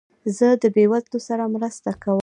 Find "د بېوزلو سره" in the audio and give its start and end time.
0.61-1.43